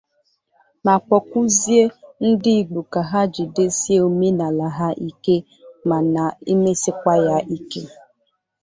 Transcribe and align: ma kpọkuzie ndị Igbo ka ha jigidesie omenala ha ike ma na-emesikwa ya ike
ma 0.85 0.95
kpọkuzie 1.03 1.83
ndị 2.27 2.51
Igbo 2.61 2.81
ka 2.93 3.01
ha 3.09 3.21
jigidesie 3.33 3.97
omenala 4.07 4.67
ha 4.77 4.89
ike 5.09 5.35
ma 5.87 5.97
na-emesikwa 6.13 7.13
ya 7.27 7.37
ike 7.57 7.81